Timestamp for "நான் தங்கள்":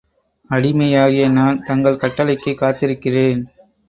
1.31-1.97